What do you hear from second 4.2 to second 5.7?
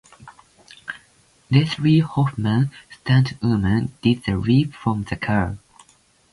the leap from the car.